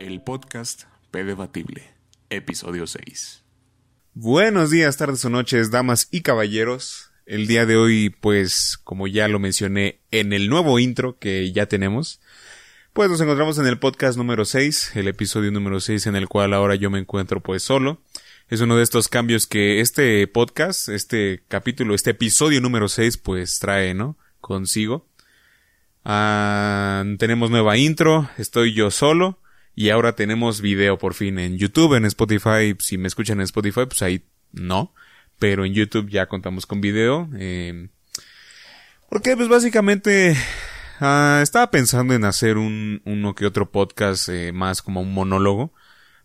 [0.00, 1.90] El podcast P Debatible,
[2.30, 3.44] episodio 6.
[4.14, 7.10] Buenos días, tardes o noches, damas y caballeros.
[7.26, 11.66] El día de hoy, pues, como ya lo mencioné en el nuevo intro que ya
[11.66, 12.22] tenemos,
[12.94, 16.54] pues nos encontramos en el podcast número 6, el episodio número 6 en el cual
[16.54, 18.00] ahora yo me encuentro pues solo.
[18.48, 23.58] Es uno de estos cambios que este podcast, este capítulo, este episodio número 6 pues
[23.58, 24.16] trae, ¿no?
[24.40, 25.06] Consigo.
[26.06, 29.38] Ah, tenemos nueva intro, estoy yo solo
[29.74, 33.86] y ahora tenemos video por fin en YouTube, en Spotify, si me escuchan en Spotify
[33.86, 34.94] pues ahí no,
[35.38, 37.28] pero en YouTube ya contamos con video.
[37.36, 37.88] Eh,
[39.08, 40.36] porque pues básicamente
[41.00, 45.72] ah, estaba pensando en hacer un uno que otro podcast eh, más como un monólogo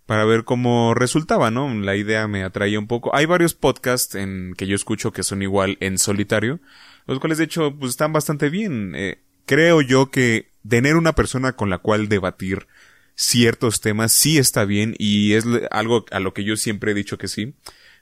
[0.06, 1.74] para ver cómo resultaba, ¿no?
[1.74, 3.16] La idea me atraía un poco.
[3.16, 6.60] Hay varios podcasts en que yo escucho que son igual en solitario,
[7.08, 8.94] los cuales de hecho pues están bastante bien.
[8.96, 12.68] Eh, creo yo que tener una persona con la cual debatir
[13.16, 17.18] ciertos temas sí está bien y es algo a lo que yo siempre he dicho
[17.18, 17.56] que sí,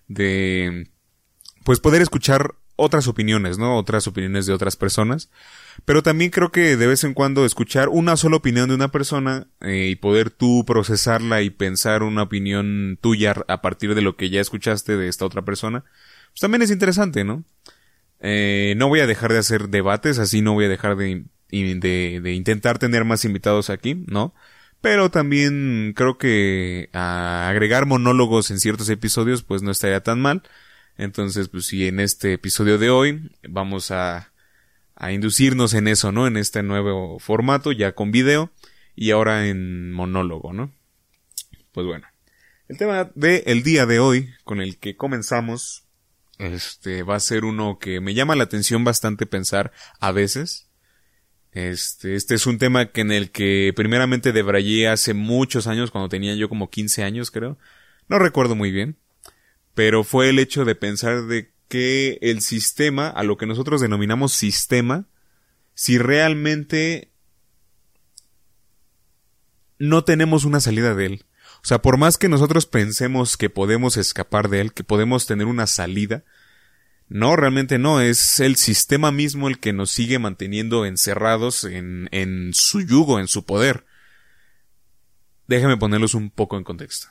[0.07, 0.89] de
[1.63, 3.77] pues poder escuchar otras opiniones, ¿no?
[3.77, 5.29] Otras opiniones de otras personas.
[5.85, 9.47] Pero también creo que de vez en cuando escuchar una sola opinión de una persona
[9.61, 14.29] eh, y poder tú procesarla y pensar una opinión tuya a partir de lo que
[14.29, 15.83] ya escuchaste de esta otra persona,
[16.31, 17.43] pues también es interesante, ¿no?
[18.19, 22.19] Eh, no voy a dejar de hacer debates, así no voy a dejar de, de,
[22.23, 24.33] de intentar tener más invitados aquí, ¿no?
[24.83, 30.43] Pero también creo que a agregar monólogos en ciertos episodios pues no estaría tan mal.
[30.97, 34.33] Entonces, pues sí, en este episodio de hoy vamos a,
[34.93, 36.27] a inducirnos en eso, ¿no?
[36.27, 38.51] En este nuevo formato, ya con video
[38.93, 40.75] y ahora en monólogo, ¿no?
[41.71, 42.05] Pues bueno.
[42.67, 45.85] El tema de el día de hoy, con el que comenzamos,
[46.39, 50.67] este, va a ser uno que me llama la atención bastante pensar a veces.
[51.53, 56.09] Este, este es un tema que en el que primeramente debrayé hace muchos años, cuando
[56.09, 57.57] tenía yo como 15 años, creo.
[58.07, 58.97] No recuerdo muy bien
[59.73, 64.33] pero fue el hecho de pensar de que el sistema, a lo que nosotros denominamos
[64.33, 65.07] sistema,
[65.73, 67.11] si realmente
[69.79, 71.25] no tenemos una salida de él.
[71.63, 75.47] O sea, por más que nosotros pensemos que podemos escapar de él, que podemos tener
[75.47, 76.23] una salida,
[77.13, 82.09] no, realmente no, es el sistema mismo el que nos sigue manteniendo encerrados en,
[82.53, 83.85] su yugo, en su poder.
[85.47, 87.09] Déjame ponerlos un poco en contexto.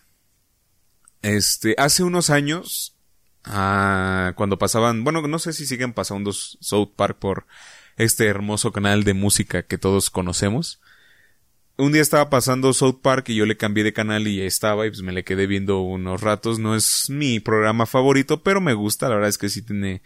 [1.23, 2.97] Este, hace unos años,
[3.45, 7.47] ah, cuando pasaban, bueno, no sé si siguen pasando South Park por
[7.97, 10.81] este hermoso canal de música que todos conocemos.
[11.83, 14.91] Un día estaba pasando South Park y yo le cambié de canal y estaba y
[14.91, 16.61] pues me le quedé viendo unos ratos.
[16.61, 19.09] No es mi programa favorito, pero me gusta.
[19.09, 20.01] La verdad es que sí tiene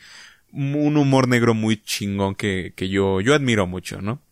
[0.53, 4.23] un humor negro muy chingón que, que yo, yo admiro mucho, ¿no?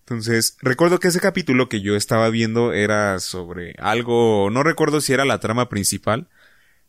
[0.00, 5.12] Entonces, recuerdo que ese capítulo que yo estaba viendo era sobre algo, no recuerdo si
[5.12, 6.26] era la trama principal,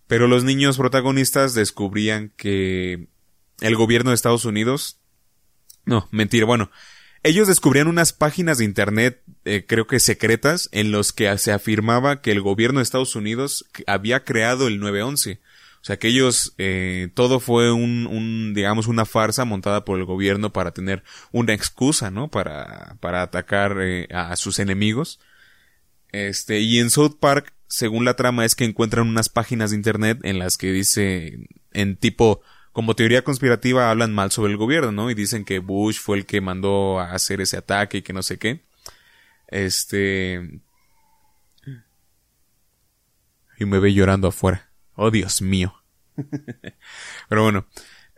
[0.08, 3.10] pero los niños protagonistas descubrían que
[3.62, 4.98] el gobierno de Estados Unidos,
[5.86, 6.72] no, mentira, bueno,
[7.23, 12.22] ellos descubrían unas páginas de internet, eh, creo que secretas, en los que se afirmaba
[12.22, 15.39] que el gobierno de Estados Unidos había creado el 911
[15.83, 20.06] o sea que ellos, eh, todo fue un, un, digamos, una farsa montada por el
[20.06, 22.29] gobierno para tener una excusa, ¿no?
[22.29, 25.19] Para, para atacar eh, a sus enemigos.
[26.13, 30.19] Este, y en South Park, según la trama, es que encuentran unas páginas de internet
[30.23, 32.41] en las que dice, en tipo,
[32.73, 35.09] como teoría conspirativa, hablan mal sobre el gobierno, ¿no?
[35.11, 38.23] Y dicen que Bush fue el que mandó a hacer ese ataque y que no
[38.23, 38.66] sé qué.
[39.47, 40.61] Este.
[43.59, 44.72] Y me ve llorando afuera.
[44.95, 45.75] Oh, Dios mío.
[47.29, 47.67] Pero bueno.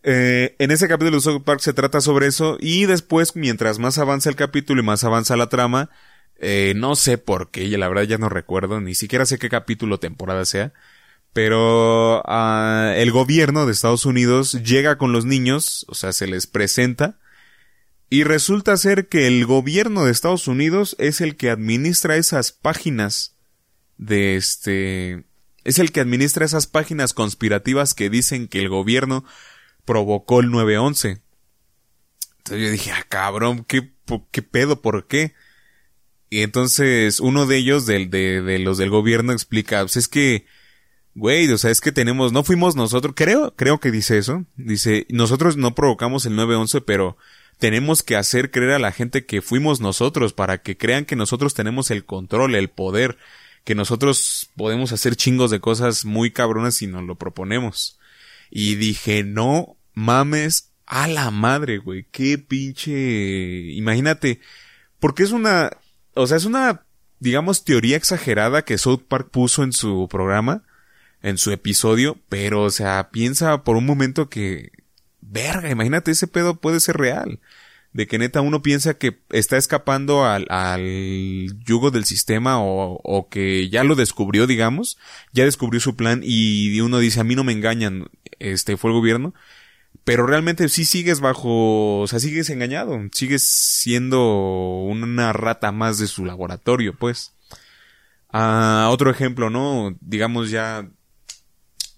[0.07, 3.97] Eh, en ese capítulo de South Park se trata sobre eso y después, mientras más
[3.97, 5.89] avanza el capítulo y más avanza la trama,
[6.38, 9.49] eh, no sé por qué, y la verdad ya no recuerdo, ni siquiera sé qué
[9.49, 10.73] capítulo temporada sea,
[11.35, 16.47] pero uh, el gobierno de Estados Unidos llega con los niños, o sea, se les
[16.47, 17.19] presenta,
[18.09, 23.36] y resulta ser que el gobierno de Estados Unidos es el que administra esas páginas
[23.98, 25.25] de este
[25.65, 29.25] es el que administra esas páginas conspirativas que dicen que el gobierno
[29.83, 31.21] provocó el 911.
[32.38, 33.81] Entonces yo dije, ah, cabrón, ¿qué,
[34.42, 34.81] pedo?
[34.81, 35.33] ¿Por qué?
[36.30, 40.45] Y entonces uno de ellos, de, de los del gobierno, explica, pues es que,
[41.15, 45.07] güey, o sea, es que tenemos, no fuimos nosotros, creo, creo que dice eso, dice,
[45.09, 47.17] nosotros no provocamos el 911, pero
[47.57, 51.53] tenemos que hacer creer a la gente que fuimos nosotros para que crean que nosotros
[51.53, 53.17] tenemos el control, el poder
[53.63, 57.97] que nosotros podemos hacer chingos de cosas muy cabronas si nos lo proponemos.
[58.51, 63.71] Y dije, no mames a la madre, güey, qué pinche...
[63.71, 64.39] Imagínate,
[65.00, 65.71] porque es una...
[66.13, 66.85] O sea, es una
[67.19, 70.63] digamos, teoría exagerada que South Park puso en su programa,
[71.25, 74.72] en su episodio, pero, o sea, piensa por un momento que,
[75.22, 77.39] verga, imagínate, ese pedo puede ser real.
[77.94, 83.30] De que neta uno piensa que está escapando al, al yugo del sistema o, o
[83.30, 85.00] que ya lo descubrió, digamos,
[85.31, 88.06] ya descubrió su plan y uno dice, a mí no me engañan,
[88.38, 89.33] este fue el gobierno,
[90.04, 96.06] pero realmente sí sigues bajo, o sea, sigues engañado, sigues siendo una rata más de
[96.06, 97.33] su laboratorio, pues.
[98.30, 99.95] Ah, otro ejemplo, ¿no?
[100.01, 100.89] Digamos ya,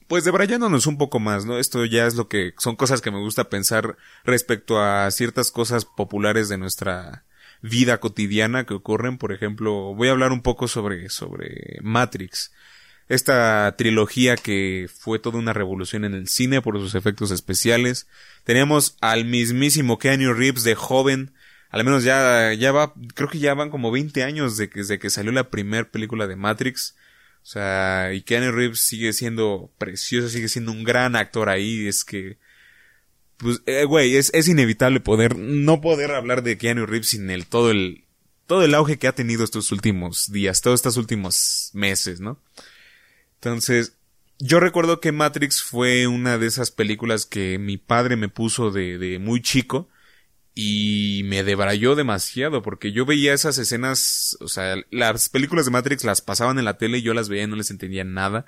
[0.08, 1.58] pues debrayándonos un poco más, ¿no?
[1.60, 5.86] Esto ya es lo que, son cosas que me gusta pensar respecto a ciertas cosas
[5.86, 7.26] populares de nuestra
[7.62, 12.52] vida cotidiana que ocurren, por ejemplo, voy a hablar un poco sobre, sobre Matrix
[13.10, 18.08] esta trilogía que fue toda una revolución en el cine por sus efectos especiales.
[18.44, 21.34] Teníamos al mismísimo Keanu Reeves de joven,
[21.70, 25.32] al menos ya, ya va, creo que ya van como 20 años desde que salió
[25.32, 26.96] la primera película de Matrix.
[27.42, 32.04] O sea, y Keanu Reeves sigue siendo precioso, sigue siendo un gran actor ahí, es
[32.04, 32.38] que,
[33.38, 37.46] pues, eh, güey, es, es inevitable poder, no poder hablar de Keanu Reeves sin el,
[37.46, 38.04] todo el,
[38.48, 42.42] todo el auge que ha tenido estos últimos días, todos estos últimos meses, ¿no?
[43.36, 43.94] Entonces,
[44.40, 48.98] yo recuerdo que Matrix fue una de esas películas que mi padre me puso de,
[48.98, 49.90] de muy chico
[50.60, 56.04] y me debrayó demasiado porque yo veía esas escenas, o sea, las películas de Matrix
[56.04, 58.48] las pasaban en la tele y yo las veía y no les entendía nada.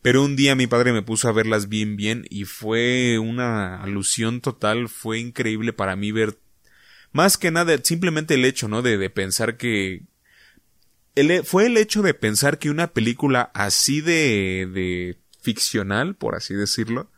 [0.00, 4.40] Pero un día mi padre me puso a verlas bien bien y fue una alusión
[4.40, 6.38] total, fue increíble para mí ver
[7.10, 8.80] más que nada simplemente el hecho, ¿no?
[8.80, 10.02] De, de pensar que
[11.42, 17.10] fue el hecho de pensar que una película así de, de ficcional, por así decirlo,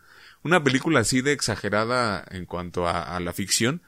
[0.42, 3.82] una película así de exagerada en cuanto a, la ficción,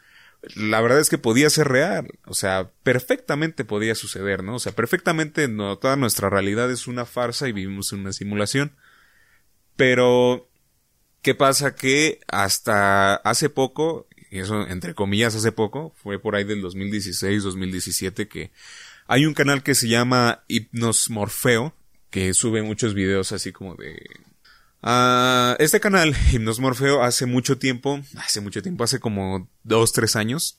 [0.57, 4.57] la verdad es que podía ser real, o sea, perfectamente podía suceder, ¿no?
[4.57, 8.73] O sea, perfectamente no, toda nuestra realidad es una farsa y vivimos en una simulación.
[9.77, 10.49] Pero,
[11.23, 11.75] ¿qué pasa?
[11.75, 17.45] Que hasta hace poco, y eso entre comillas hace poco, fue por ahí del 2016,
[17.45, 18.51] 2017 que
[19.07, 21.75] hay un canal que se llama Hipnos Morfeo,
[22.11, 24.03] que sube muchos videos así como de...
[24.83, 30.17] Uh, este canal, Hipnos Morfeo, hace mucho tiempo, hace mucho tiempo, hace como dos, tres
[30.17, 30.59] años,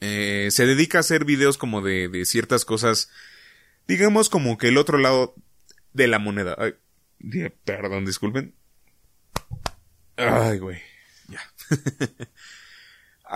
[0.00, 3.08] eh, se dedica a hacer videos como de, de ciertas cosas,
[3.88, 5.34] digamos como que el otro lado
[5.94, 6.56] de la moneda.
[6.58, 6.74] Ay,
[7.64, 8.54] perdón, disculpen.
[10.16, 10.82] Ay, güey.
[11.28, 11.40] Ya.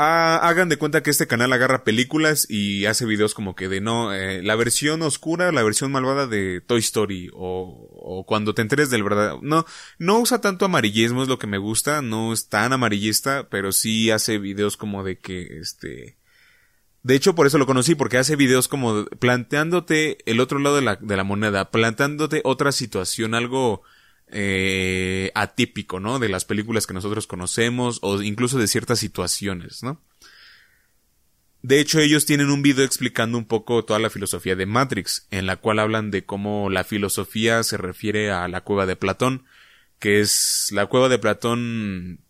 [0.00, 3.80] Ah, hagan de cuenta que este canal agarra películas y hace videos como que de
[3.80, 8.62] no, eh, la versión oscura, la versión malvada de Toy Story o, o cuando te
[8.62, 9.38] enteres del verdad.
[9.42, 9.66] No,
[9.98, 14.12] no usa tanto amarillismo, es lo que me gusta, no es tan amarillista, pero sí
[14.12, 16.16] hace videos como de que, este,
[17.02, 20.82] de hecho, por eso lo conocí, porque hace videos como planteándote el otro lado de
[20.82, 23.82] la, de la moneda, planteándote otra situación, algo,
[24.30, 26.18] eh, atípico, ¿no?
[26.18, 30.00] De las películas que nosotros conocemos o incluso de ciertas situaciones, ¿no?
[31.62, 35.46] De hecho, ellos tienen un video explicando un poco toda la filosofía de Matrix, en
[35.46, 39.44] la cual hablan de cómo la filosofía se refiere a la cueva de Platón,
[39.98, 42.20] que es la cueva de Platón,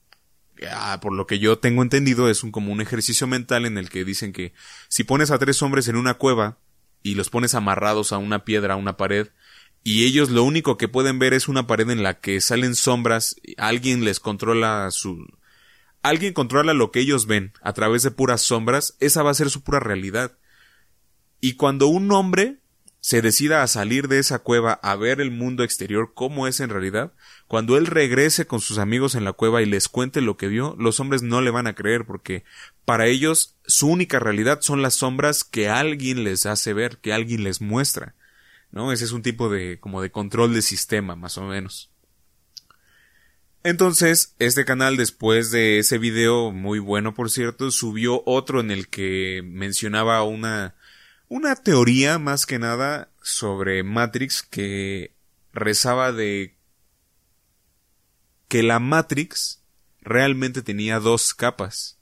[0.70, 3.90] ah, por lo que yo tengo entendido, es un, como un ejercicio mental en el
[3.90, 4.54] que dicen que
[4.88, 6.58] si pones a tres hombres en una cueva
[7.02, 9.28] y los pones amarrados a una piedra, a una pared,
[9.82, 13.36] y ellos lo único que pueden ver es una pared en la que salen sombras,
[13.56, 15.26] alguien les controla su
[16.02, 19.50] alguien controla lo que ellos ven a través de puras sombras, esa va a ser
[19.50, 20.38] su pura realidad.
[21.40, 22.58] Y cuando un hombre
[23.00, 26.70] se decida a salir de esa cueva a ver el mundo exterior como es en
[26.70, 27.12] realidad,
[27.46, 30.74] cuando él regrese con sus amigos en la cueva y les cuente lo que vio,
[30.78, 32.44] los hombres no le van a creer porque
[32.84, 37.44] para ellos su única realidad son las sombras que alguien les hace ver, que alguien
[37.44, 38.14] les muestra.
[38.70, 38.92] ¿No?
[38.92, 41.90] Ese es un tipo de como de control de sistema, más o menos.
[43.64, 48.88] Entonces, este canal, después de ese video, muy bueno por cierto, subió otro en el
[48.88, 50.74] que mencionaba una,
[51.28, 55.12] una teoría más que nada sobre Matrix que
[55.52, 56.54] rezaba de
[58.46, 59.60] que la Matrix
[60.00, 61.97] realmente tenía dos capas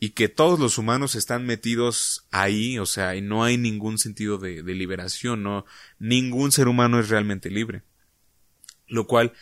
[0.00, 4.38] y que todos los humanos están metidos ahí, o sea, y no hay ningún sentido
[4.38, 5.64] de, liberación, no,
[5.98, 7.82] ningún ser humano es realmente libre.
[8.86, 9.32] Lo cual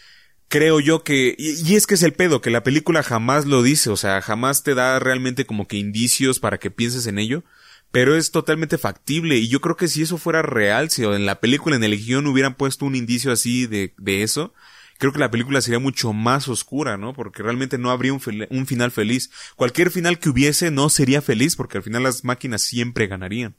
[0.48, 3.62] creo yo que, y, y, es que es el pedo, que la película jamás lo
[3.62, 7.44] dice, o sea, jamás te da realmente como que indicios para que pienses en ello,
[7.90, 11.40] pero es totalmente factible, y yo creo que si eso fuera real, si en la
[11.40, 14.54] película, en el guion hubieran puesto un indicio así de, de eso,
[14.98, 17.12] creo que la película sería mucho más oscura, ¿no?
[17.12, 19.30] Porque realmente no habría un, un, final feliz.
[19.56, 23.56] Cualquier final que hubiese no sería feliz porque al final las máquinas siempre ganarían.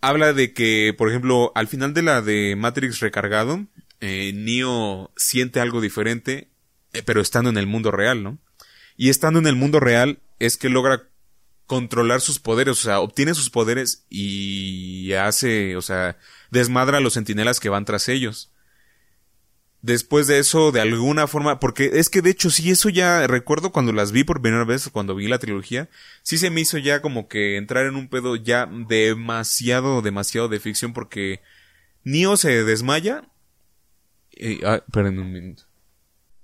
[0.00, 3.66] habla de que, por ejemplo, al final de la de Matrix recargado,
[4.00, 6.48] eh, Neo siente algo diferente,
[6.92, 8.38] eh, pero estando en el mundo real, ¿no?
[8.96, 11.08] Y estando en el mundo real es que logra
[11.66, 16.16] controlar sus poderes, o sea, obtiene sus poderes y hace, o sea,
[16.50, 18.50] desmadra a los sentinelas que van tras ellos.
[19.88, 23.72] Después de eso, de alguna forma, porque es que de hecho, sí, eso ya recuerdo
[23.72, 25.88] cuando las vi por primera vez, cuando vi la trilogía,
[26.22, 30.60] sí se me hizo ya como que entrar en un pedo ya demasiado, demasiado de
[30.60, 31.40] ficción, porque
[32.04, 33.30] Neo se desmaya.
[34.30, 35.62] Y, ah, esperen un minuto.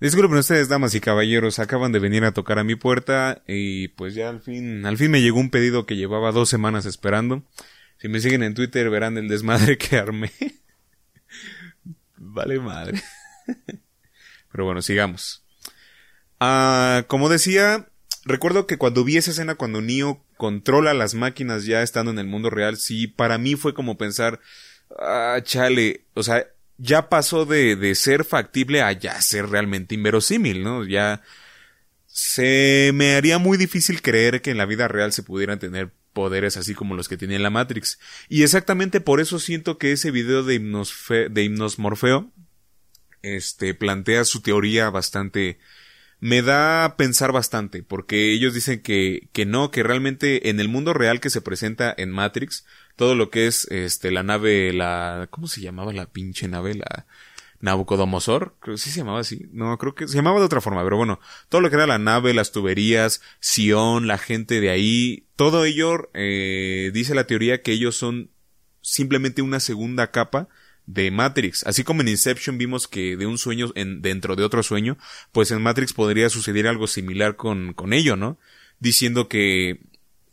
[0.00, 4.14] Disculpen ustedes, damas y caballeros, acaban de venir a tocar a mi puerta y pues
[4.14, 7.42] ya al fin, al fin me llegó un pedido que llevaba dos semanas esperando.
[7.98, 10.32] Si me siguen en Twitter verán el desmadre que armé.
[12.16, 13.02] vale madre.
[14.52, 15.44] Pero bueno, sigamos.
[16.40, 17.88] Ah, como decía,
[18.24, 22.26] recuerdo que cuando vi esa escena cuando Neo controla las máquinas ya estando en el
[22.26, 24.40] mundo real, sí, para mí fue como pensar,
[24.98, 26.46] ah, chale, o sea,
[26.78, 30.84] ya pasó de, ser factible a ya ser realmente inverosímil, ¿no?
[30.84, 31.22] Ya
[32.06, 36.56] se me haría muy difícil creer que en la vida real se pudieran tener poderes
[36.56, 37.98] así como los que tenía en la Matrix.
[38.28, 41.42] Y exactamente por eso siento que ese video de, Hipnosfe de
[43.24, 45.58] este, plantea su teoría bastante,
[46.20, 50.68] me da a pensar bastante, porque ellos dicen que, que no, que realmente en el
[50.68, 52.64] mundo real que se presenta en Matrix,
[52.96, 56.74] todo lo que es, este, la nave, la, ¿cómo se llamaba la pinche nave?
[56.74, 57.06] La,
[57.64, 60.84] Nabucodonosor, creo que sí se llamaba así, no, creo que se llamaba de otra forma,
[60.84, 65.26] pero bueno, todo lo que era la nave, las tuberías, Sion, la gente de ahí,
[65.34, 68.30] todo ello, eh, dice la teoría que ellos son
[68.82, 70.48] simplemente una segunda capa
[70.86, 71.64] de Matrix.
[71.66, 74.98] Así como en Inception vimos que de un sueño en, dentro de otro sueño,
[75.32, 78.38] pues en Matrix podría suceder algo similar con, con ello, ¿no?
[78.80, 79.80] Diciendo que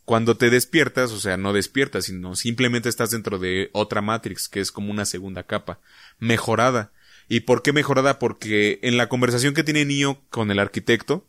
[0.06, 4.60] cuando te despiertas, o sea, no despiertas, sino simplemente estás dentro de otra Matrix, que
[4.60, 5.80] es como una segunda capa,
[6.20, 6.92] mejorada.
[7.30, 8.20] ¿Y por qué mejorada?
[8.20, 11.28] Porque en la conversación que tiene Neo con el arquitecto,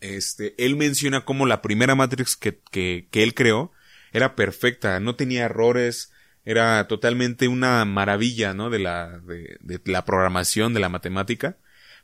[0.00, 3.72] este, él menciona cómo la primera Matrix que, que él creó
[4.12, 6.11] era perfecta, no tenía errores,
[6.44, 8.70] era totalmente una maravilla, ¿no?
[8.70, 11.56] De la, de, la programación, de la matemática.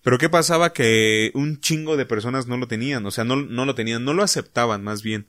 [0.02, 0.72] Pero ¿qué pasaba?
[0.72, 4.14] Que un chingo de personas no lo tenían, o sea, no, no lo tenían, no
[4.14, 5.28] lo aceptaban más bien.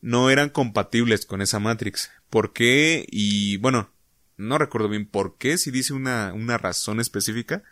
[0.00, 2.10] No eran compatibles con esa Matrix.
[2.30, 3.06] ¿Por qué?
[3.10, 3.90] Y bueno,
[4.36, 7.62] no recuerdo bien por qué, si dice una, una razón específica,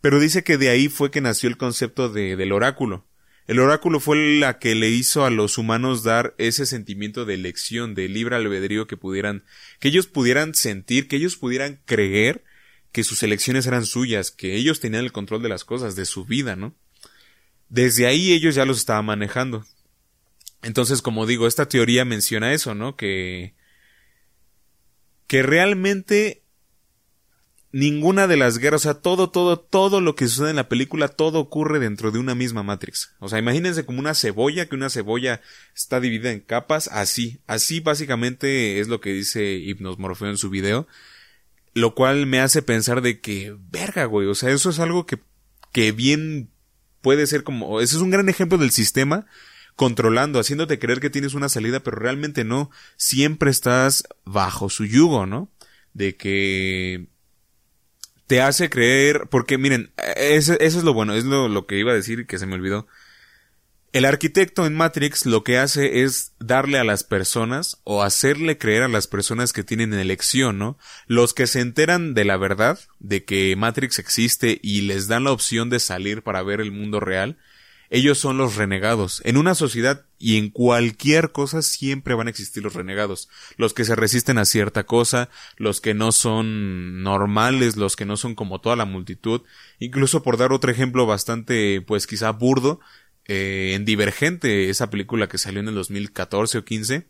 [0.00, 3.06] pero dice que de ahí fue que nació el concepto de, del oráculo.
[3.46, 7.94] El oráculo fue la que le hizo a los humanos dar ese sentimiento de elección,
[7.94, 9.44] de libre albedrío que pudieran,
[9.80, 12.44] que ellos pudieran sentir, que ellos pudieran creer
[12.92, 16.24] que sus elecciones eran suyas, que ellos tenían el control de las cosas, de su
[16.24, 16.74] vida, ¿no?
[17.68, 19.64] Desde ahí ellos ya los estaban manejando.
[20.62, 22.96] Entonces, como digo, esta teoría menciona eso, ¿no?
[22.96, 23.54] Que,
[25.26, 26.41] que realmente
[27.72, 31.08] ninguna de las guerras, o sea, todo, todo, todo lo que sucede en la película,
[31.08, 33.14] todo ocurre dentro de una misma Matrix.
[33.18, 35.40] O sea, imagínense como una cebolla, que una cebolla
[35.74, 40.86] está dividida en capas, así, así básicamente es lo que dice Hipnosmorfeo en su video,
[41.72, 45.18] lo cual me hace pensar de que, verga, güey, o sea, eso es algo que,
[45.72, 46.50] que bien
[47.00, 49.26] puede ser como, ese es un gran ejemplo del sistema
[49.76, 55.24] controlando, haciéndote creer que tienes una salida, pero realmente no, siempre estás bajo su yugo,
[55.24, 55.50] ¿no?
[55.94, 57.08] De que
[58.26, 61.96] te hace creer, porque miren, eso, es lo bueno, es lo, lo que iba a
[61.96, 62.86] decir que se me olvidó.
[63.92, 68.82] El arquitecto en Matrix lo que hace es darle a las personas o hacerle creer
[68.82, 70.78] a las personas que tienen elección, ¿no?
[71.06, 75.32] Los que se enteran de la verdad, de que Matrix existe y les dan la
[75.32, 77.36] opción de salir para ver el mundo real,
[77.92, 79.20] ellos son los renegados.
[79.26, 83.28] En una sociedad y en cualquier cosa siempre van a existir los renegados.
[83.58, 88.16] Los que se resisten a cierta cosa, los que no son normales, los que no
[88.16, 89.42] son como toda la multitud.
[89.78, 92.80] Incluso por dar otro ejemplo bastante, pues quizá burdo,
[93.26, 97.06] eh, en Divergente, esa película que salió en el 2014 o 15,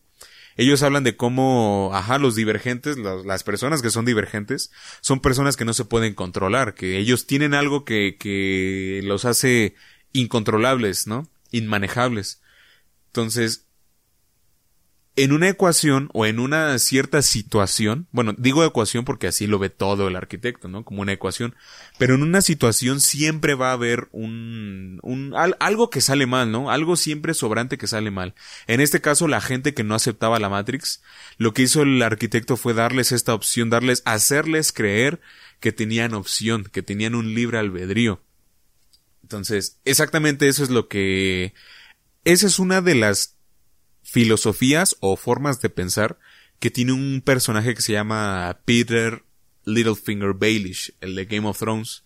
[0.56, 4.70] ellos hablan de cómo, ajá, los divergentes, las personas que son divergentes,
[5.00, 9.76] son personas que no se pueden controlar, que ellos tienen algo que, que los hace
[10.12, 11.28] incontrolables, ¿no?
[11.50, 12.40] Inmanejables.
[13.06, 13.66] Entonces,
[15.14, 19.68] en una ecuación o en una cierta situación, bueno, digo ecuación porque así lo ve
[19.68, 20.84] todo el arquitecto, ¿no?
[20.84, 21.54] Como una ecuación,
[21.98, 26.70] pero en una situación siempre va a haber un, un algo que sale mal, ¿no?
[26.70, 28.34] Algo siempre sobrante que sale mal.
[28.66, 31.02] En este caso, la gente que no aceptaba la Matrix,
[31.36, 35.20] lo que hizo el arquitecto fue darles esta opción, darles, hacerles creer
[35.60, 38.22] que tenían opción, que tenían un libre albedrío.
[39.32, 41.54] Entonces, exactamente eso es lo que...
[42.24, 43.36] Esa es una de las
[44.02, 46.18] filosofías o formas de pensar
[46.58, 49.24] que tiene un personaje que se llama Peter
[49.64, 52.04] Littlefinger Baelish, el de Game of Thrones.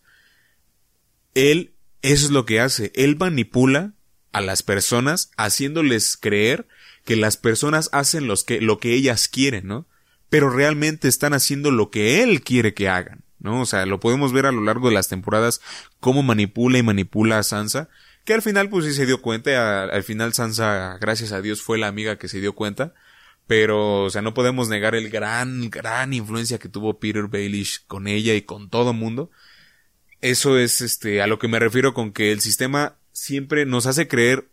[1.35, 3.95] Él, eso es lo que hace, él manipula
[4.33, 6.69] a las personas haciéndoles creer
[7.05, 9.87] que las personas hacen los que, lo que ellas quieren, ¿no?
[10.29, 13.61] Pero realmente están haciendo lo que él quiere que hagan, ¿no?
[13.61, 15.61] O sea, lo podemos ver a lo largo de las temporadas
[16.07, 17.89] cómo manipula y manipula a Sansa,
[18.25, 21.79] que al final pues sí se dio cuenta, al final Sansa, gracias a Dios, fue
[21.79, 22.95] la amiga que se dio cuenta,
[23.49, 28.07] pero, o sea, no podemos negar el gran, gran influencia que tuvo Peter Baelish con
[28.07, 29.33] ella y con todo mundo.
[30.21, 34.07] Eso es, este, a lo que me refiero con que el sistema siempre nos hace
[34.07, 34.47] creer,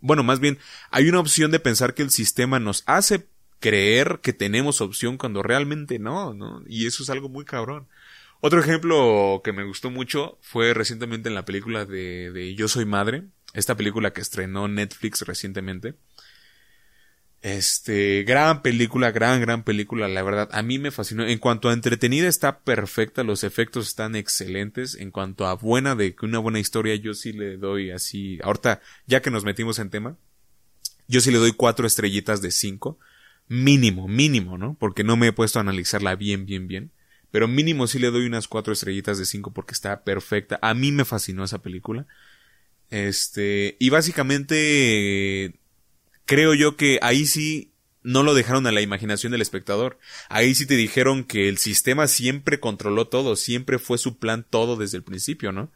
[0.00, 0.58] bueno, más bien,
[0.90, 3.28] hay una opción de pensar que el sistema nos hace
[3.60, 6.64] creer que tenemos opción cuando realmente no, ¿no?
[6.66, 7.86] Y eso es algo muy cabrón.
[8.40, 12.86] Otro ejemplo que me gustó mucho fue recientemente en la película de, de Yo Soy
[12.86, 15.94] Madre, esta película que estrenó Netflix recientemente.
[17.42, 21.26] Este, gran película, gran, gran película, la verdad, a mí me fascinó.
[21.26, 24.94] En cuanto a entretenida está perfecta, los efectos están excelentes.
[24.94, 28.80] En cuanto a buena, de que una buena historia, yo sí le doy así, ahorita,
[29.06, 30.16] ya que nos metimos en tema,
[31.08, 32.98] yo sí le doy cuatro estrellitas de cinco.
[33.48, 34.76] Mínimo, mínimo, ¿no?
[34.78, 36.92] Porque no me he puesto a analizarla bien, bien, bien.
[37.30, 40.58] Pero mínimo sí le doy unas cuatro estrellitas de cinco porque está perfecta.
[40.62, 42.06] A mí me fascinó esa película.
[42.90, 45.60] Este, y básicamente
[46.26, 47.72] creo yo que ahí sí
[48.02, 49.98] no lo dejaron a la imaginación del espectador.
[50.28, 54.76] Ahí sí te dijeron que el sistema siempre controló todo, siempre fue su plan todo
[54.76, 55.70] desde el principio, ¿no?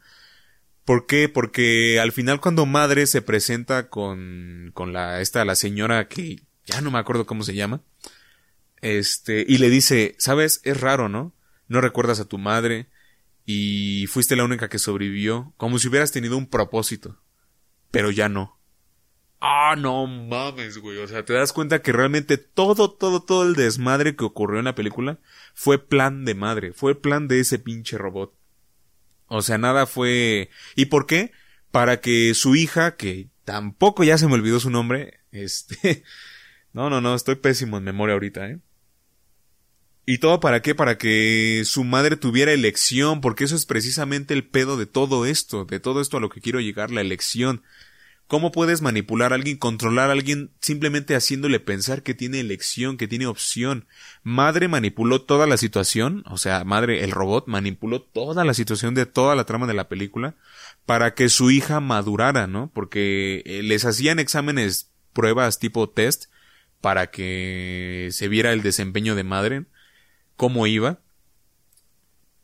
[0.83, 1.29] ¿Por qué?
[1.29, 6.81] Porque al final cuando madre se presenta con, con la, esta, la señora que ya
[6.81, 7.81] no me acuerdo cómo se llama,
[8.81, 11.33] este, y le dice, sabes, es raro, ¿no?
[11.67, 12.87] No recuerdas a tu madre
[13.45, 17.19] y fuiste la única que sobrevivió, como si hubieras tenido un propósito,
[17.91, 18.59] pero ya no.
[19.39, 20.97] Ah, no mames, güey.
[20.97, 24.65] O sea, te das cuenta que realmente todo, todo, todo el desmadre que ocurrió en
[24.65, 25.19] la película
[25.53, 28.33] fue plan de madre, fue plan de ese pinche robot.
[29.27, 30.49] O sea, nada fue...
[30.75, 31.31] ¿Y por qué?
[31.71, 36.03] Para que su hija, que tampoco ya se me olvidó su nombre, este...
[36.73, 38.59] No, no, no, estoy pésimo en memoria ahorita, ¿eh?
[40.05, 40.75] ¿Y todo para qué?
[40.75, 45.65] Para que su madre tuviera elección, porque eso es precisamente el pedo de todo esto,
[45.65, 47.63] de todo esto a lo que quiero llegar, la elección.
[48.27, 53.07] ¿Cómo puedes manipular a alguien, controlar a alguien simplemente haciéndole pensar que tiene elección, que
[53.07, 53.87] tiene opción?
[54.23, 59.05] Madre manipuló toda la situación, o sea, Madre, el robot, manipuló toda la situación de
[59.05, 60.35] toda la trama de la película
[60.87, 62.71] para que su hija madurara, ¿no?
[62.73, 66.25] Porque eh, les hacían exámenes, pruebas tipo test
[66.81, 69.65] para que se viera el desempeño de Madre,
[70.35, 70.99] cómo iba.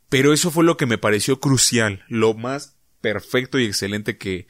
[0.08, 4.46] Pero eso fue lo que me pareció crucial, lo más perfecto y excelente que,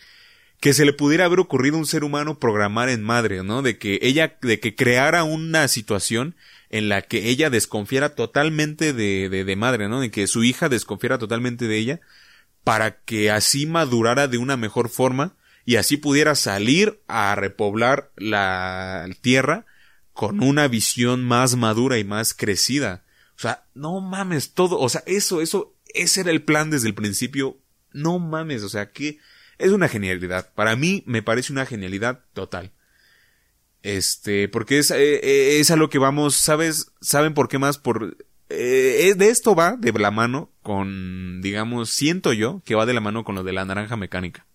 [0.61, 3.63] que se le pudiera haber ocurrido a un ser humano programar en madre, ¿no?
[3.63, 6.37] De que ella, de que creara una situación
[6.71, 10.01] en la que ella desconfiara totalmente de, de, de madre, ¿no?
[10.01, 12.01] De que su hija desconfiara totalmente de ella
[12.65, 19.07] para que así madurara de una mejor forma y así pudiera salir a repoblar la
[19.21, 19.67] tierra
[20.13, 23.05] con una visión más madura y más crecida.
[23.43, 26.95] O sea, no mames, todo, o sea, eso, eso, ese era el plan desde el
[26.95, 27.59] principio.
[27.93, 29.19] No mames, o sea, que
[29.59, 30.53] es una genialidad.
[30.55, 32.71] Para mí me parece una genialidad total.
[33.83, 36.93] Este, porque es, eh, eh, a lo que vamos, ¿sabes?
[37.01, 37.79] ¿Saben por qué más?
[37.79, 38.17] Por,
[38.49, 43.01] eh, de esto va de la mano con, digamos, siento yo que va de la
[43.01, 44.47] mano con lo de la naranja mecánica.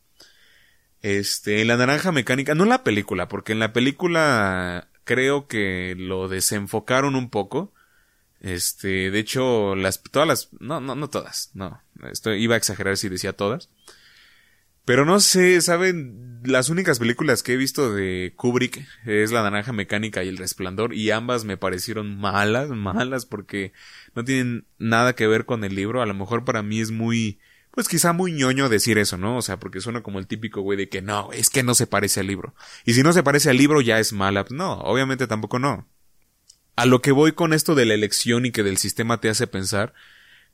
[1.02, 7.16] Este, la naranja mecánica, no la película, porque en la película creo que lo desenfocaron
[7.16, 7.74] un poco.
[8.40, 12.98] Este, de hecho, las, todas las, no, no, no todas, no, esto iba a exagerar
[12.98, 13.70] si decía todas.
[14.88, 16.40] Pero no sé, ¿saben?
[16.46, 20.94] Las únicas películas que he visto de Kubrick es La Naranja Mecánica y El Resplandor
[20.94, 23.74] y ambas me parecieron malas, malas porque
[24.16, 26.02] no tienen nada que ver con el libro.
[26.02, 27.38] A lo mejor para mí es muy,
[27.72, 29.36] pues quizá muy ñoño decir eso, ¿no?
[29.36, 31.86] O sea, porque suena como el típico güey de que no, es que no se
[31.86, 32.56] parece al libro.
[32.86, 34.46] Y si no se parece al libro ya es mala.
[34.52, 35.86] No, obviamente tampoco no.
[36.78, 39.48] A lo que voy con esto de la elección y que del sistema te hace
[39.48, 39.94] pensar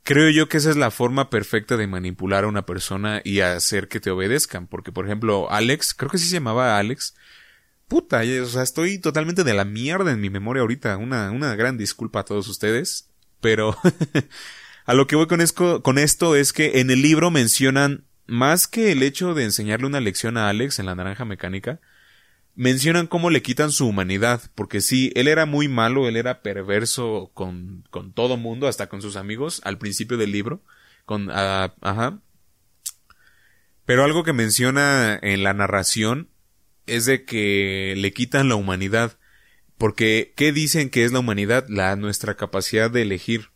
[0.04, 3.88] Creo yo que esa es la forma perfecta de manipular a una persona y hacer
[3.88, 4.66] que te obedezcan.
[4.66, 7.14] Porque, por ejemplo, Alex, creo que sí se llamaba Alex.
[7.88, 10.98] Puta, o sea, estoy totalmente de la mierda en mi memoria ahorita.
[10.98, 13.08] Una, una gran disculpa a todos ustedes.
[13.40, 13.78] Pero
[14.84, 15.40] a lo que voy con,
[15.80, 20.00] con esto es que en el libro mencionan más que el hecho de enseñarle una
[20.00, 21.80] lección a Alex en la naranja mecánica,
[22.54, 27.30] mencionan cómo le quitan su humanidad, porque sí, él era muy malo, él era perverso
[27.34, 30.62] con, con todo mundo, hasta con sus amigos, al principio del libro,
[31.04, 32.20] con, ah, ajá.
[33.84, 36.28] Pero algo que menciona en la narración
[36.86, 39.18] es de que le quitan la humanidad.
[39.76, 41.66] Porque, ¿qué dicen que es la humanidad?
[41.68, 43.50] La nuestra capacidad de elegir.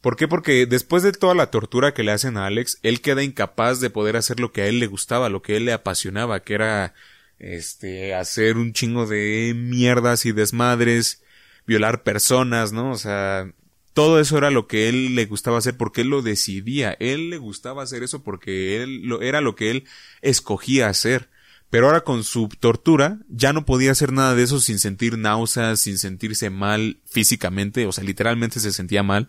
[0.00, 0.28] ¿Por qué?
[0.28, 3.90] Porque después de toda la tortura que le hacen a Alex, él queda incapaz de
[3.90, 6.54] poder hacer lo que a él le gustaba, lo que a él le apasionaba, que
[6.54, 6.94] era
[7.38, 11.22] este hacer un chingo de mierdas y desmadres,
[11.66, 12.90] violar personas, ¿no?
[12.90, 13.52] O sea,
[13.92, 17.38] todo eso era lo que él le gustaba hacer porque él lo decidía, él le
[17.38, 19.84] gustaba hacer eso porque él lo, era lo que él
[20.22, 21.30] escogía hacer.
[21.70, 25.80] Pero ahora con su tortura ya no podía hacer nada de eso sin sentir náuseas,
[25.80, 29.28] sin sentirse mal físicamente, o sea, literalmente se sentía mal.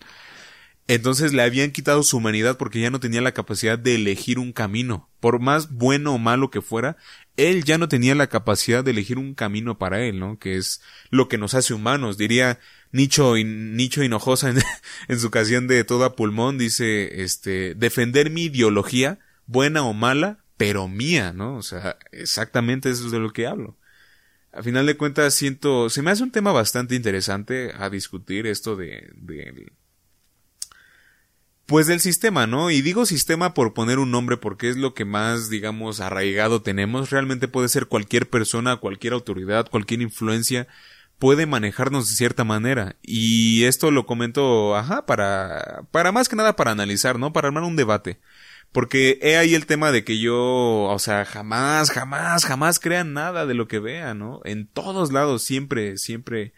[0.90, 4.54] Entonces le habían quitado su humanidad porque ya no tenía la capacidad de elegir un
[4.54, 5.08] camino.
[5.20, 6.98] Por más bueno o malo que fuera,
[7.38, 10.40] él ya no tenía la capacidad de elegir un camino para él, ¿no?
[10.40, 12.18] Que es lo que nos hace humanos.
[12.18, 12.60] Diría
[12.92, 14.58] Nicho, Nicho Hinojosa en,
[15.08, 20.88] en su canción de Toda Pulmón, dice, este, defender mi ideología, buena o mala, pero
[20.88, 21.56] mía, ¿no?
[21.58, 23.78] O sea, exactamente eso es de lo que hablo.
[24.52, 28.76] A final de cuentas siento, se me hace un tema bastante interesante a discutir esto
[28.76, 29.72] de, de
[31.70, 32.72] pues del sistema, ¿no?
[32.72, 37.12] Y digo sistema por poner un nombre porque es lo que más, digamos, arraigado tenemos.
[37.12, 40.68] Realmente puede ser cualquier persona, cualquier autoridad, cualquier influencia
[41.20, 42.96] puede manejarnos de cierta manera.
[43.04, 47.34] Y esto lo comento, ajá, para, para más que nada para analizar, ¿no?
[47.34, 48.20] Para armar un debate.
[48.72, 53.46] Porque he ahí el tema de que yo, o sea, jamás, jamás, jamás crean nada
[53.46, 54.42] de lo que vean, ¿no?
[54.44, 56.54] En todos lados, siempre, siempre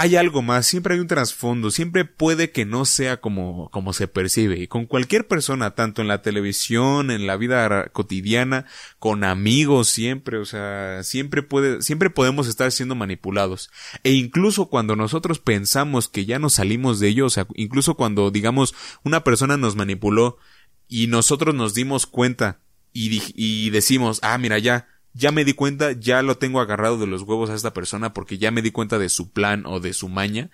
[0.00, 4.06] hay algo más, siempre hay un trasfondo, siempre puede que no sea como, como se
[4.06, 4.60] percibe.
[4.60, 8.64] Y con cualquier persona, tanto en la televisión, en la vida cotidiana,
[9.00, 13.72] con amigos, siempre, o sea, siempre puede, siempre podemos estar siendo manipulados.
[14.04, 18.30] E incluso cuando nosotros pensamos que ya nos salimos de ello, o sea, incluso cuando,
[18.30, 20.38] digamos, una persona nos manipuló,
[20.86, 22.60] y nosotros nos dimos cuenta
[22.92, 27.06] y, y decimos, ah, mira, ya, ya me di cuenta, ya lo tengo agarrado de
[27.06, 29.92] los huevos a esta persona porque ya me di cuenta de su plan o de
[29.92, 30.50] su maña,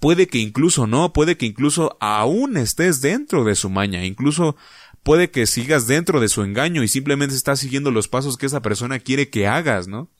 [0.00, 4.56] puede que incluso no, puede que incluso aún estés dentro de su maña, incluso
[5.02, 8.62] puede que sigas dentro de su engaño y simplemente estás siguiendo los pasos que esa
[8.62, 10.10] persona quiere que hagas, ¿no?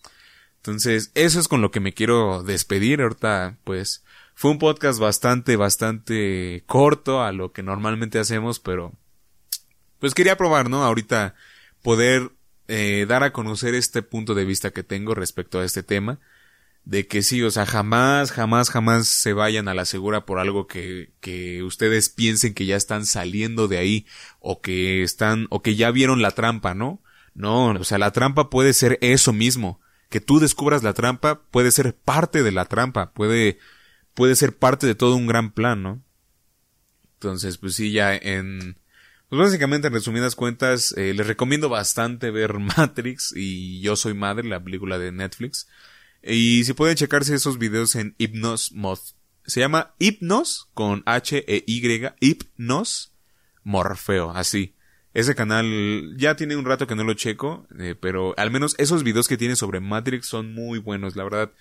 [0.56, 3.00] Entonces, eso es con lo que me quiero despedir.
[3.00, 8.92] Ahorita, pues, fue un podcast bastante, bastante corto a lo que normalmente hacemos, pero
[9.98, 10.84] pues quería probar, ¿no?
[10.84, 11.34] Ahorita
[11.82, 12.30] poder
[12.68, 16.20] eh, dar a conocer este punto de vista que tengo respecto a este tema.
[16.84, 20.66] De que sí, o sea, jamás, jamás, jamás se vayan a la segura por algo
[20.66, 24.06] que, que ustedes piensen que ya están saliendo de ahí
[24.40, 27.02] o que están, o que ya vieron la trampa, ¿no?
[27.34, 29.80] No, o sea, la trampa puede ser eso mismo.
[30.08, 33.58] Que tú descubras la trampa puede ser parte de la trampa, puede,
[34.14, 36.02] puede ser parte de todo un gran plan, ¿no?
[37.14, 38.78] Entonces, pues sí, ya en,
[39.28, 44.48] pues básicamente, en resumidas cuentas, eh, les recomiendo bastante ver Matrix y Yo Soy Madre,
[44.48, 45.68] la película de Netflix.
[46.22, 48.98] Y si pueden checarse esos videos en Hypnos Mod.
[49.46, 53.14] Se llama Hypnos con H-E-Y, Hypnos
[53.64, 54.74] Morfeo, así.
[55.14, 59.02] Ese canal ya tiene un rato que no lo checo, eh, pero al menos esos
[59.02, 61.52] videos que tiene sobre Matrix son muy buenos, la verdad.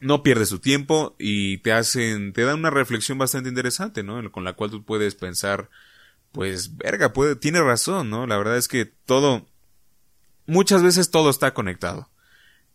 [0.00, 4.30] No pierdes su tiempo y te hacen, te dan una reflexión bastante interesante, ¿no?
[4.32, 5.70] Con la cual tú puedes pensar
[6.34, 8.26] pues, verga, puede, tiene razón, ¿no?
[8.26, 9.46] La verdad es que todo,
[10.46, 12.10] muchas veces todo está conectado.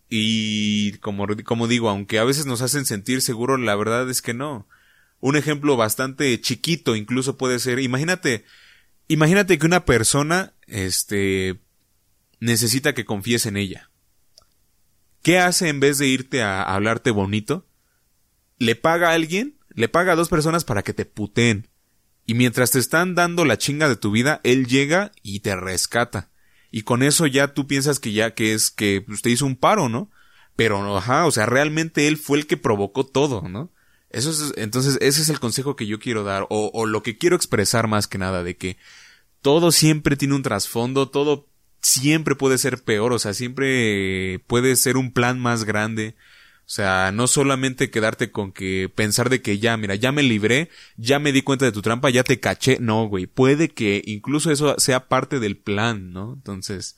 [0.07, 1.27] Y como,
[1.67, 4.65] digo, aunque a veces nos hacen sentir seguros, la verdad es que no.
[5.19, 8.45] Un ejemplo bastante chiquito incluso puede ser, imagínate,
[9.09, 11.59] imagínate que una persona, este,
[12.39, 13.91] necesita que confíes en ella.
[15.21, 17.67] ¿Qué hace en vez de irte a hablarte bonito?
[18.57, 21.68] Le paga a alguien, le paga a dos personas para que te puteen
[22.29, 26.29] y mientras te están dando la chinga de tu vida, él llega y te rescata.
[26.69, 29.89] Y con eso ya tú piensas que ya que es que usted hizo un paro,
[29.89, 30.11] ¿no?
[30.55, 33.71] Pero, ajá, o sea, realmente él fue el que provocó todo, ¿no?
[34.11, 37.17] Eso es, entonces, ese es el consejo que yo quiero dar, o, o lo que
[37.17, 38.77] quiero expresar más que nada, de que
[39.41, 41.49] todo siempre tiene un trasfondo, todo
[41.81, 46.15] siempre puede ser peor, o sea, siempre puede ser un plan más grande,
[46.69, 50.69] o sea, no solamente quedarte con que pensar de que ya, mira, ya me libré,
[50.97, 52.77] ya me di cuenta de tu trampa, ya te caché.
[52.79, 53.25] No, güey.
[53.25, 56.33] Puede que incluso eso sea parte del plan, ¿no?
[56.35, 56.95] Entonces,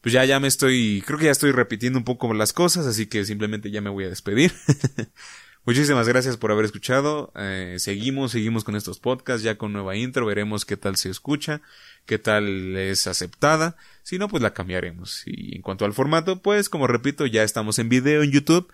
[0.00, 3.06] pues ya, ya me estoy, creo que ya estoy repitiendo un poco las cosas, así
[3.06, 4.52] que simplemente ya me voy a despedir.
[5.66, 7.32] Muchísimas gracias por haber escuchado.
[7.34, 11.62] Eh, seguimos, seguimos con estos podcasts, ya con nueva intro, veremos qué tal se escucha,
[12.06, 13.76] qué tal es aceptada.
[14.02, 15.22] Si no, pues la cambiaremos.
[15.26, 18.70] Y en cuanto al formato, pues como repito, ya estamos en video en YouTube.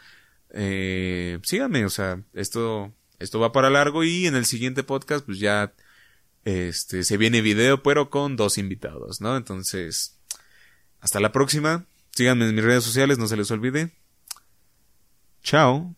[0.53, 5.39] Eh, síganme, o sea, esto, esto va para largo y en el siguiente podcast, pues
[5.39, 5.73] ya,
[6.45, 9.37] este, se viene video, pero con dos invitados, ¿no?
[9.37, 10.19] Entonces,
[11.01, 11.87] hasta la próxima.
[12.11, 13.93] Síganme en mis redes sociales, no se les olvide.
[15.43, 15.95] Chao.